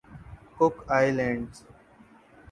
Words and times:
Cook 0.57 0.75
Islands 0.97 1.57